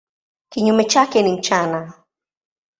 Kinyume 0.49 0.83
chake 0.85 1.23
ni 1.23 1.33
mchana. 1.33 1.93